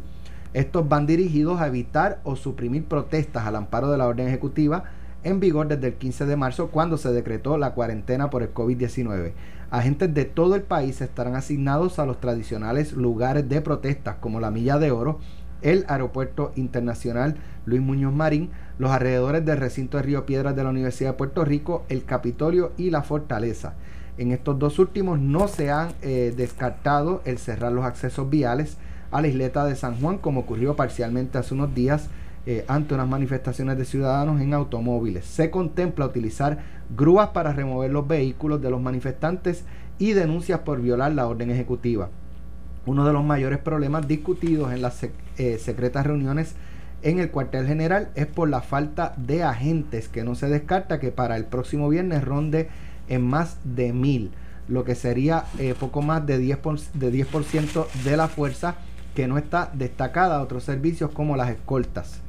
[0.52, 4.84] Estos van dirigidos a evitar o suprimir protestas al amparo de la orden ejecutiva
[5.22, 9.32] en vigor desde el 15 de marzo cuando se decretó la cuarentena por el COVID-19.
[9.70, 14.50] Agentes de todo el país estarán asignados a los tradicionales lugares de protestas como la
[14.50, 15.20] Milla de Oro,
[15.62, 17.36] el Aeropuerto Internacional
[17.66, 21.44] Luis Muñoz Marín, los alrededores del recinto de Río Piedras de la Universidad de Puerto
[21.44, 23.74] Rico, el Capitolio y la Fortaleza.
[24.16, 28.78] En estos dos últimos no se han eh, descartado el cerrar los accesos viales
[29.10, 32.08] a la isleta de San Juan, como ocurrió parcialmente hace unos días
[32.46, 35.24] eh, ante unas manifestaciones de ciudadanos en automóviles.
[35.24, 36.58] Se contempla utilizar
[36.96, 39.64] grúas para remover los vehículos de los manifestantes
[39.98, 42.08] y denuncias por violar la orden ejecutiva.
[42.86, 46.54] Uno de los mayores problemas discutidos en las eh, secretas reuniones
[47.02, 51.10] en el cuartel general es por la falta de agentes que no se descarta que
[51.10, 52.68] para el próximo viernes ronde
[53.08, 54.30] en más de mil,
[54.68, 57.28] lo que sería eh, poco más de 10%, de, 10
[58.04, 58.76] de la fuerza
[59.14, 62.20] que no está destacada a otros servicios como las escoltas.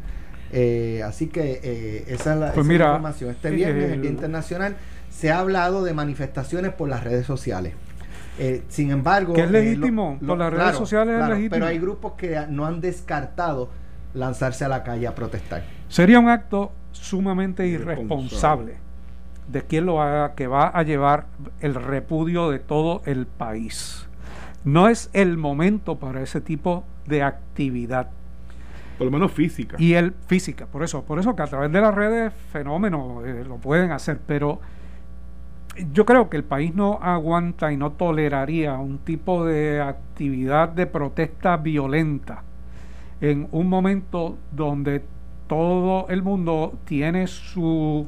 [0.52, 3.32] Eh, así que eh, esa es la, pues información.
[3.32, 4.76] Este viernes, el, Día Internacional,
[5.10, 7.74] se ha hablado de manifestaciones por las redes sociales.
[8.40, 11.52] Eh, sin embargo, que es legítimo, por las redes sociales es legítimo.
[11.52, 13.70] Pero hay grupos que no han descartado
[14.14, 15.64] lanzarse a la calle a protestar.
[15.88, 18.78] Sería un acto sumamente irresponsable
[19.48, 21.26] de quien lo haga que va a llevar
[21.60, 24.08] el repudio de todo el país.
[24.64, 28.10] No es el momento para ese tipo de actividad
[29.02, 29.78] por lo menos física.
[29.80, 33.44] Y el física, por eso, por eso que a través de las redes fenómenos eh,
[33.48, 34.62] lo pueden hacer, pero
[35.92, 40.86] yo creo que el país no aguanta y no toleraría un tipo de actividad de
[40.86, 42.44] protesta violenta
[43.22, 45.04] en un momento donde
[45.48, 48.08] todo el mundo tiene su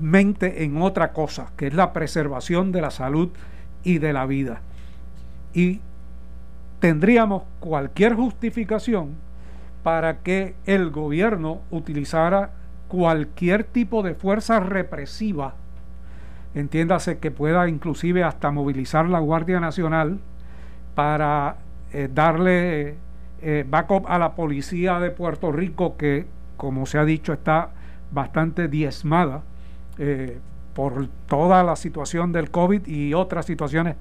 [0.00, 3.28] mente en otra cosa, que es la preservación de la salud
[3.84, 4.62] y de la vida.
[5.54, 5.80] Y
[6.80, 9.14] tendríamos cualquier justificación
[9.82, 12.50] para que el gobierno utilizara
[12.88, 15.54] cualquier tipo de fuerza represiva,
[16.54, 20.18] entiéndase que pueda inclusive hasta movilizar la Guardia Nacional
[20.94, 21.56] para
[21.92, 22.96] eh, darle
[23.40, 27.70] eh, backup a la policía de Puerto Rico que, como se ha dicho, está
[28.10, 29.42] bastante diezmada
[29.98, 30.38] eh,
[30.74, 33.96] por toda la situación del COVID y otras situaciones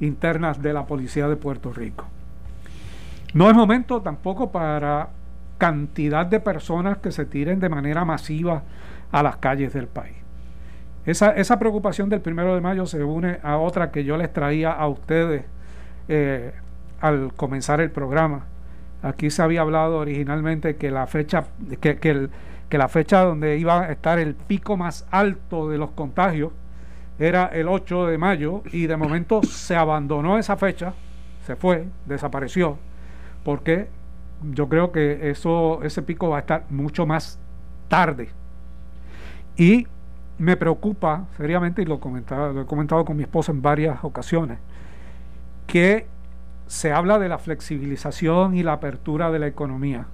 [0.00, 2.06] internas de la policía de Puerto Rico.
[3.32, 5.08] No es momento tampoco para
[5.58, 8.62] cantidad de personas que se tiren de manera masiva
[9.10, 10.16] a las calles del país.
[11.06, 14.72] Esa, esa preocupación del primero de mayo se une a otra que yo les traía
[14.72, 15.44] a ustedes
[16.08, 16.52] eh,
[17.00, 18.44] al comenzar el programa.
[19.02, 21.44] Aquí se había hablado originalmente que la fecha,
[21.80, 22.28] que, que,
[22.68, 26.52] que la fecha donde iba a estar el pico más alto de los contagios
[27.18, 30.94] era el 8 de mayo y de momento se abandonó esa fecha,
[31.46, 32.78] se fue, desapareció,
[33.44, 33.88] porque
[34.52, 37.38] yo creo que eso, ese pico va a estar mucho más
[37.88, 38.30] tarde.
[39.56, 39.86] Y
[40.38, 44.58] me preocupa seriamente, y lo, lo he comentado con mi esposa en varias ocasiones,
[45.66, 46.06] que
[46.66, 50.06] se habla de la flexibilización y la apertura de la economía.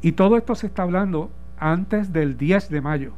[0.00, 3.12] Y todo esto se está hablando antes del 10 de mayo.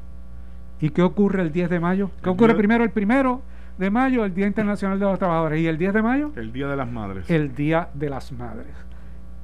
[0.81, 2.11] ¿Y qué ocurre el 10 de mayo?
[2.23, 2.85] ¿Qué ocurre primero?
[2.85, 3.43] El primero
[3.79, 5.61] de mayo, el Día Internacional de los Trabajadores.
[5.61, 6.33] ¿Y el 10 de mayo?
[6.37, 7.31] El Día de las Madres.
[7.31, 8.75] El Día de las Madres.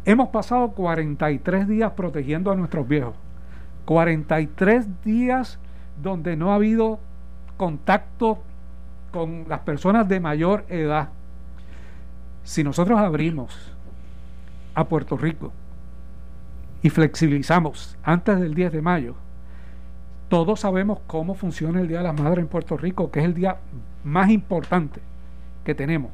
[0.04, 3.14] Hemos pasado 43 días protegiendo a nuestros viejos.
[3.84, 5.58] 43 días
[6.02, 7.00] donde no ha habido
[7.56, 8.42] contacto
[9.10, 11.08] con las personas de mayor edad.
[12.44, 13.72] Si nosotros abrimos
[14.74, 15.52] a Puerto Rico
[16.82, 19.14] y flexibilizamos antes del 10 de mayo,
[20.28, 23.34] todos sabemos cómo funciona el Día de las Madres en Puerto Rico, que es el
[23.34, 23.56] día
[24.04, 25.00] más importante
[25.64, 26.10] que tenemos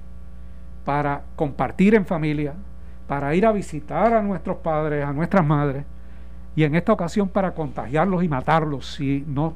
[0.85, 2.55] para compartir en familia,
[3.07, 5.85] para ir a visitar a nuestros padres, a nuestras madres,
[6.57, 9.55] y en esta ocasión para contagiarlos y matarlos si no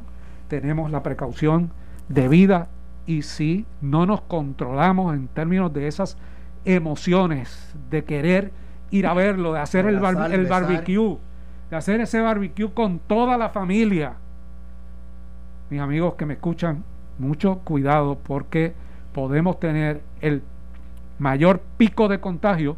[0.48, 1.70] tenemos la precaución
[2.08, 2.68] debida
[3.06, 6.16] y si no nos controlamos en términos de esas
[6.64, 8.52] emociones de querer
[8.90, 11.18] ir a verlo, de hacer el, el barbecue,
[11.70, 14.14] de hacer ese barbecue con toda la familia.
[15.70, 16.84] Mis amigos que me escuchan,
[17.18, 18.74] mucho cuidado porque
[19.12, 20.42] podemos tener el
[21.18, 22.76] mayor pico de contagio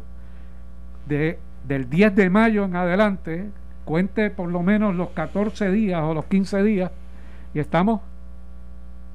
[1.07, 3.49] de, del 10 de mayo en adelante,
[3.85, 6.91] cuente por lo menos los 14 días o los 15 días,
[7.53, 8.01] y estamos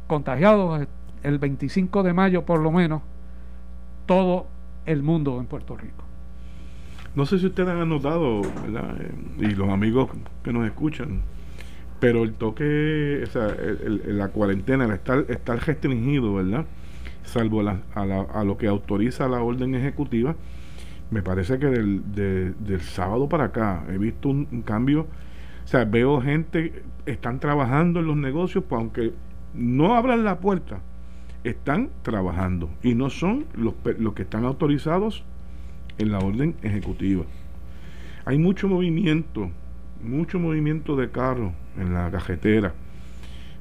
[0.06, 0.86] contagiados
[1.22, 3.02] el 25 de mayo por lo menos
[4.06, 4.46] todo
[4.86, 6.04] el mundo en Puerto Rico.
[7.14, 8.96] No sé si ustedes han notado, ¿verdad?
[9.00, 10.10] Eh, y los amigos
[10.42, 11.22] que nos escuchan,
[12.04, 13.56] pero el toque, o sea,
[14.08, 16.66] la cuarentena, el estar, restringido, ¿verdad?
[17.22, 20.36] Salvo a, lo que autoriza la orden ejecutiva,
[21.10, 25.06] me parece que del, del sábado para acá he visto un, cambio.
[25.64, 29.14] O sea, veo gente, están trabajando en los negocios, pues aunque
[29.54, 30.80] no abran la puerta,
[31.42, 35.24] están trabajando y no son los, los que están autorizados
[35.96, 37.24] en la orden ejecutiva.
[38.26, 39.50] Hay mucho movimiento,
[40.04, 42.72] mucho movimiento de carros en la cajetera,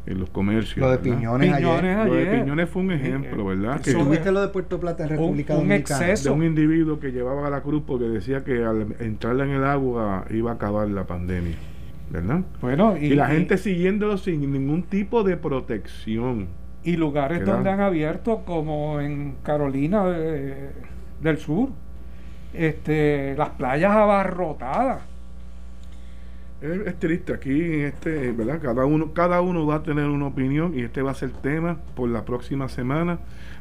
[0.06, 0.78] en los comercios.
[0.78, 2.08] Lo de Piñones, ayer.
[2.08, 3.82] Lo de Piñones fue un ejemplo, ¿verdad?
[3.82, 6.14] Que ¿Tuviste lo de Puerto Plata en República un, Dominicana?
[6.14, 9.64] De un individuo que llevaba a la cruz porque decía que al entrarle en el
[9.64, 11.56] agua iba a acabar la pandemia.
[12.10, 12.42] ¿Verdad?
[12.62, 16.48] Bueno, y, la gente siguiéndolo sin ningún tipo de protección.
[16.84, 21.70] Y lugares donde han abierto, como en Carolina del Sur,
[22.54, 25.13] este, las playas abarrotadas.
[26.64, 28.62] Es, triste aquí, este, ¿verdad?
[28.62, 31.80] Cada uno, cada uno va a tener una opinión y este va a ser tema
[31.94, 33.20] por la próxima semana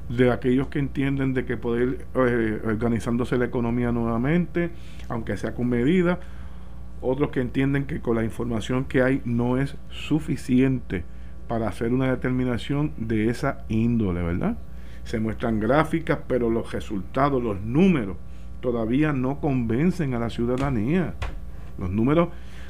[0.09, 4.70] de aquellos que entienden de que poder eh, organizándose la economía nuevamente,
[5.09, 6.20] aunque sea con medida,
[7.00, 11.05] otros que entienden que con la información que hay no es suficiente
[11.48, 14.59] para hacer una determinación de esa índole, ¿verdad?
[15.03, 18.16] Se muestran gráficas, pero los resultados, los números,
[18.61, 21.16] todavía no convencen a la ciudadanía.
[21.78, 22.28] Los números,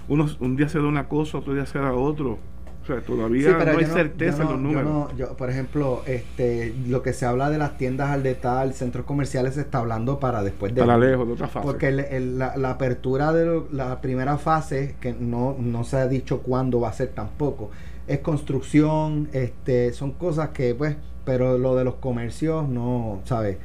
[0.08, 2.38] uno, un día se da una cosa, otro día se da otro.
[2.82, 5.12] O sea, todavía no hay certeza en los números.
[5.38, 9.60] por ejemplo, este, lo que se habla de las tiendas al detalle, centros comerciales, se
[9.60, 10.80] está hablando para después de...
[10.80, 11.64] Para lejos, de otra fase.
[11.64, 16.80] Porque la, la, apertura de la primera fase, que no, no se ha dicho cuándo
[16.80, 17.70] va a ser tampoco,
[18.08, 23.58] es construcción, este, son cosas que, pues, pero lo de los comercios, no, ¿sabes?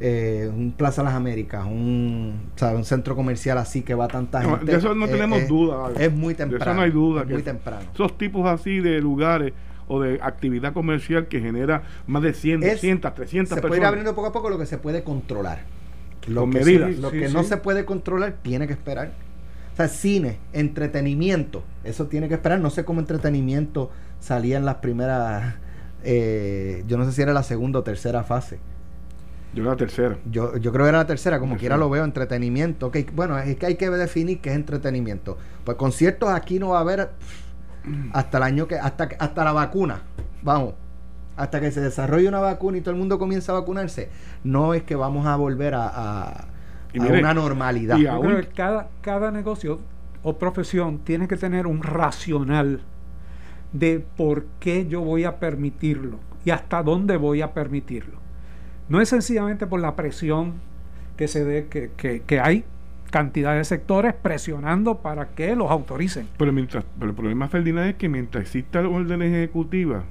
[0.00, 4.64] Eh, un Plaza Las Américas, un, un centro comercial así que va tanta gente.
[4.64, 5.90] de eso no tenemos duda.
[5.98, 6.64] Es muy temprano.
[6.64, 7.24] De eso no hay duda.
[7.24, 7.90] muy temprano.
[7.92, 9.52] Esos tipos así de lugares
[9.88, 13.62] o de actividad comercial que genera más de 100, 200, 300 se personas.
[13.62, 15.62] Se puede ir abriendo poco a poco lo que se puede controlar.
[16.28, 16.98] Lo que, medidas.
[16.98, 19.12] lo que no se puede controlar tiene que esperar.
[19.72, 22.60] O sea, cine, entretenimiento, eso tiene que esperar.
[22.60, 23.90] No sé cómo entretenimiento
[24.20, 25.54] salía en las primeras,
[26.04, 28.58] eh, yo no sé si era la segunda o tercera fase
[29.54, 30.18] yo era la tercera.
[30.30, 32.88] Yo, yo creo que era la tercera, como quiera lo veo, entretenimiento.
[32.88, 35.38] Okay, bueno, es que hay que definir qué es entretenimiento.
[35.64, 37.10] Pues conciertos aquí no va a haber
[38.12, 40.02] hasta el año que, hasta, hasta la vacuna.
[40.42, 40.74] Vamos.
[41.36, 44.10] Hasta que se desarrolle una vacuna y todo el mundo comienza a vacunarse.
[44.44, 46.48] No es que vamos a volver a, a,
[46.94, 47.96] una normalidad.
[47.96, 49.78] Yo creo que cada, cada negocio
[50.22, 52.82] o profesión tiene que tener un racional
[53.72, 58.27] de por qué yo voy a permitirlo y hasta dónde voy a permitirlo.
[58.88, 60.54] No es sencillamente por la presión
[61.16, 61.90] que se dé, que,
[62.26, 62.64] que, hay
[63.10, 66.28] cantidad de sectores presionando para que los autoricen.
[66.38, 70.04] Pero, mientras, pero el problema, Ferdinand, es que mientras existan órdenes ejecutivas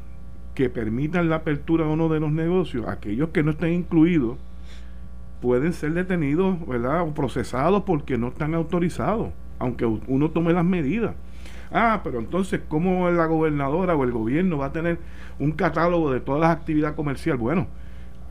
[0.53, 4.37] que permitan la apertura o no de los negocios, aquellos que no estén incluidos
[5.41, 7.01] pueden ser detenidos, ¿verdad?
[7.01, 11.15] O procesados porque no están autorizados, aunque uno tome las medidas.
[11.71, 14.99] Ah, pero entonces, ¿cómo la gobernadora o el gobierno va a tener
[15.39, 17.39] un catálogo de todas las actividades comerciales?
[17.39, 17.67] Bueno,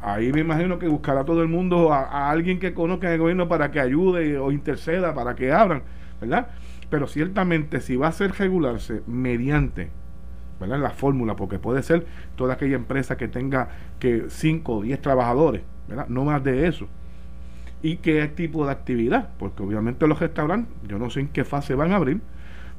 [0.00, 3.70] ahí me imagino que buscará todo el mundo a, alguien que conozca el gobierno para
[3.70, 5.82] que ayude o interceda para que abran,
[6.20, 6.48] ¿verdad?
[6.90, 9.90] Pero ciertamente si va a ser regularse mediante
[10.60, 10.80] ¿verdad?
[10.80, 13.68] la fórmula, porque puede ser toda aquella empresa que tenga
[13.98, 16.06] que 5 o 10 trabajadores, ¿verdad?
[16.08, 16.88] No más de eso.
[17.82, 19.30] ¿Y qué tipo de actividad?
[19.38, 22.20] Porque obviamente los restaurantes, yo no sé en qué fase van a abrir,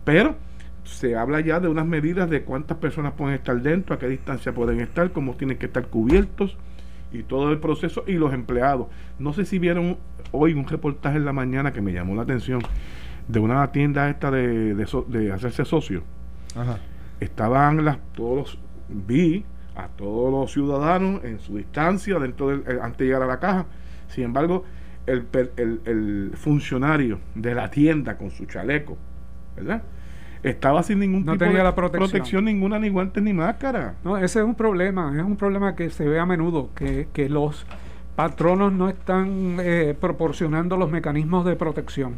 [0.04, 0.36] pero
[0.84, 4.54] se habla ya de unas medidas de cuántas personas pueden estar dentro, a qué distancia
[4.54, 6.58] pueden estar, cómo tienen que estar cubiertos,
[7.12, 8.88] y todo el proceso y los empleados.
[9.20, 9.98] No sé si vieron
[10.32, 12.62] hoy un reportaje en la mañana que me llamó la atención
[13.28, 16.04] de una tienda esta de, de, hacerse socio.
[17.20, 18.58] Estaban las, todos
[18.90, 19.46] vi
[19.76, 23.40] a todos los ciudadanos en su distancia dentro del, eh, antes de llegar a la
[23.40, 23.66] caja.
[24.08, 24.64] Sin embargo,
[25.06, 25.28] el,
[25.58, 28.98] el, el funcionario de la tienda con su chaleco,
[29.56, 29.84] ¿verdad?
[30.50, 32.46] Estaba sin ningún tipo tenía de la protección.
[32.46, 33.96] ninguna, ni guantes ni máscara.
[34.04, 37.30] No, ese es un problema, es un problema que se ve a menudo, que, que
[37.30, 37.66] los
[38.16, 42.16] patronos no están eh, proporcionando los mecanismos de protección.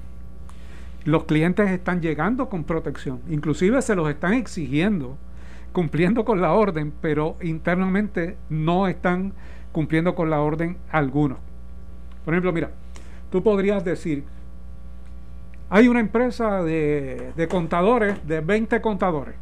[1.04, 5.18] Los clientes están llegando con protección, inclusive se los están exigiendo,
[5.74, 9.34] cumpliendo con la orden, pero internamente no están
[9.72, 11.38] cumpliendo con la orden algunos.
[12.26, 12.72] Por ejemplo, mira,
[13.32, 14.24] tú podrías decir,
[15.70, 19.36] hay una empresa de, contadores, de 20 contadores,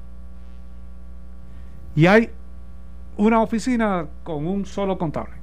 [1.96, 2.30] y hay
[3.16, 5.36] una oficina con un solo contable.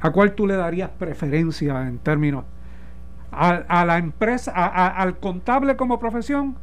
[0.00, 2.44] ¿A cuál tú le darías preferencia en términos?
[3.30, 6.56] ¿A, la empresa, al contable como profesión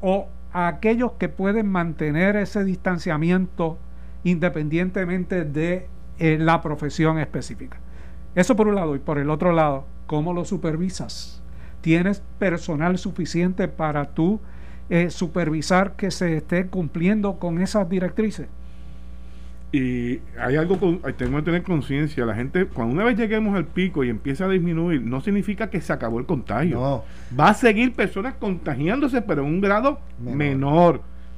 [0.00, 3.78] o a aquellos que pueden mantener ese distanciamiento
[4.22, 7.78] independientemente de eh, la profesión específica?
[8.34, 8.94] Eso por un lado.
[8.96, 11.43] Y por el otro lado, ¿cómo lo supervisas?
[11.84, 14.40] ¿Tienes personal suficiente para tú
[14.88, 18.46] eh, supervisar que se esté cumpliendo con esas directrices?
[19.70, 23.66] Y hay algo, con, tenemos que tener conciencia, la gente, cuando una vez lleguemos al
[23.66, 26.80] pico y empieza a disminuir, no significa que se acabó el contagio.
[26.80, 27.04] No.
[27.38, 31.02] Va a seguir personas contagiándose, pero en un grado menor